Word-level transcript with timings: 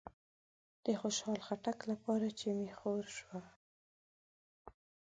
د 0.85 0.87
خوشحال 1.01 1.39
خټک 1.47 1.79
لپاره 1.91 2.27
چې 2.39 2.47
می 2.57 2.71
خور 2.77 3.03
شو 3.17 3.37